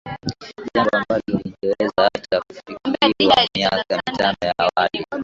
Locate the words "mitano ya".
4.09-4.53